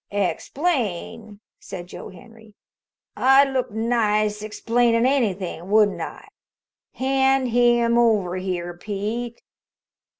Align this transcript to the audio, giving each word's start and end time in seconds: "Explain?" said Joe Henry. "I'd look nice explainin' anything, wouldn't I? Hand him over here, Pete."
"Explain?" 0.09 1.41
said 1.59 1.85
Joe 1.85 2.09
Henry. 2.09 2.55
"I'd 3.15 3.49
look 3.53 3.69
nice 3.69 4.41
explainin' 4.41 5.05
anything, 5.05 5.69
wouldn't 5.69 6.01
I? 6.01 6.27
Hand 6.95 7.49
him 7.49 7.99
over 7.99 8.37
here, 8.37 8.75
Pete." 8.75 9.43